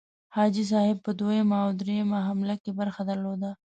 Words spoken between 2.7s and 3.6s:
برخه درلوده.